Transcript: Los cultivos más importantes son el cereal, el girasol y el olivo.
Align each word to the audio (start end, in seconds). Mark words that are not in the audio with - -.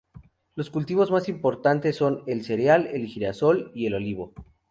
Los 0.55 0.71
cultivos 0.71 1.11
más 1.11 1.29
importantes 1.29 1.95
son 1.97 2.23
el 2.25 2.43
cereal, 2.43 2.87
el 2.87 3.05
girasol 3.05 3.71
y 3.75 3.85
el 3.85 3.93
olivo. 3.93 4.33